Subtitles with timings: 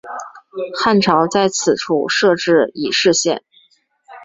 [0.79, 3.43] 汉朝在此处设置己氏县。